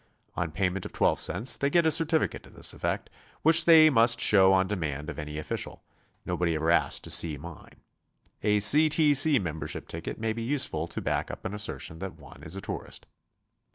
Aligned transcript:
On 0.33 0.51
payment 0.51 0.83
of 0.83 0.93
T2 0.93 1.19
cents 1.19 1.57
they 1.57 1.69
get 1.69 1.85
a 1.85 1.91
certificate 1.91 2.41
to 2.41 2.49
this 2.49 2.73
effect, 2.73 3.11
which 3.43 3.65
they 3.65 3.91
must 3.91 4.19
show 4.19 4.51
on 4.51 4.65
demand 4.67 5.11
of 5.11 5.19
any 5.19 5.37
official; 5.37 5.83
nob'ody 6.25 6.55
ever 6.55 6.71
asked 6.71 7.03
to 7.03 7.11
see 7.11 7.37
mine. 7.37 7.81
A 8.41 8.59
C. 8.61 8.89
T. 8.89 9.13
C. 9.13 9.37
membership 9.37 9.87
ticket 9.87 10.17
may 10.19 10.33
be 10.33 10.41
useful 10.41 10.87
to 10.87 11.01
back 11.01 11.29
up 11.29 11.45
an 11.45 11.53
aissertion 11.53 11.99
that 11.99 12.15
one 12.15 12.41
is 12.41 12.55
a 12.55 12.61
tourist. 12.61 13.05